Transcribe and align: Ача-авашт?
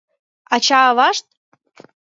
Ача-авашт? 0.55 1.27